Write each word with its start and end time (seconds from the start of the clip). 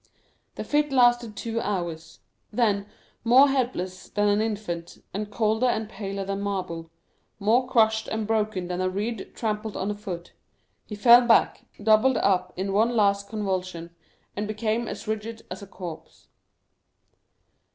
The 0.55 0.63
fit 0.63 0.91
lasted 0.91 1.35
two 1.37 1.61
hours; 1.61 2.21
then, 2.51 2.87
more 3.23 3.49
helpless 3.49 4.09
than 4.09 4.29
an 4.29 4.41
infant, 4.41 5.03
and 5.13 5.29
colder 5.29 5.67
and 5.67 5.87
paler 5.87 6.25
than 6.25 6.41
marble, 6.41 6.89
more 7.39 7.67
crushed 7.69 8.07
and 8.07 8.25
broken 8.25 8.67
than 8.67 8.81
a 8.81 8.89
reed 8.89 9.33
trampled 9.35 9.77
under 9.77 9.93
foot, 9.93 10.33
he 10.87 10.95
fell 10.95 11.27
back, 11.27 11.65
doubled 11.83 12.17
up 12.17 12.51
in 12.57 12.73
one 12.73 12.95
last 12.95 13.29
convulsion, 13.29 13.91
and 14.35 14.47
became 14.47 14.87
as 14.87 15.07
rigid 15.07 15.45
as 15.51 15.61
a 15.61 15.67
corpse. 15.67 16.29